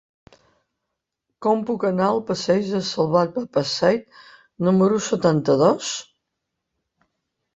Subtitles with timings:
[1.45, 4.07] Com puc anar al passeig de Salvat Papasseit
[4.69, 5.91] número setanta-dos?